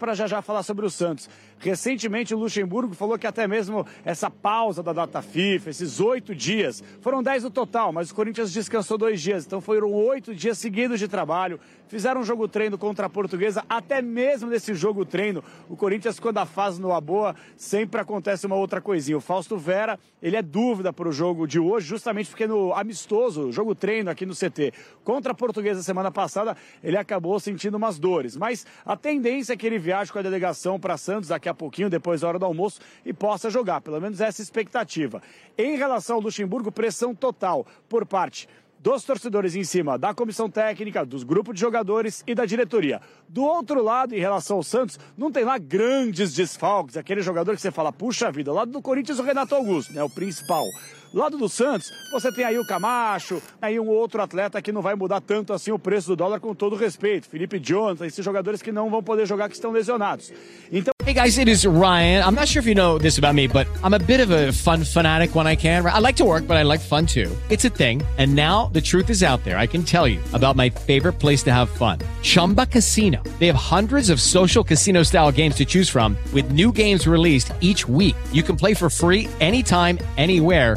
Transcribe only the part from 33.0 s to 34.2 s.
e possa jogar. Pelo menos